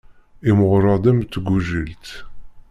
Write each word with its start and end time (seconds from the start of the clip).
Imɣureɣ-d 0.49 1.05
am 1.11 1.19
tgujilt. 1.23 2.07